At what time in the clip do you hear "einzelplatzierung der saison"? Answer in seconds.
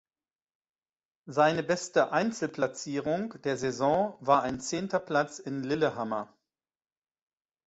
2.11-4.17